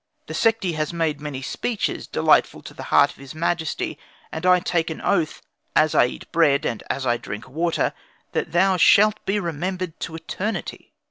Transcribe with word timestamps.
The 0.25 0.33
Sekhti 0.33 0.73
has 0.73 0.91
made 0.91 1.21
many 1.21 1.43
speeches, 1.43 2.07
delightful 2.07 2.63
to 2.63 2.73
the 2.73 2.81
heart 2.89 3.11
of 3.11 3.17
his 3.17 3.35
majesty 3.35 3.99
and 4.31 4.47
I 4.47 4.59
take 4.59 4.89
an 4.89 4.99
oath 4.99 5.43
as 5.75 5.93
I 5.93 6.07
eat 6.07 6.31
bread, 6.31 6.65
and 6.65 6.81
as 6.89 7.05
I 7.05 7.17
drink 7.17 7.47
water 7.47 7.93
that 8.31 8.51
thou 8.51 8.77
shalt 8.77 9.23
be 9.27 9.39
remembered 9.39 9.99
to 9.99 10.15
eternity." 10.15 10.95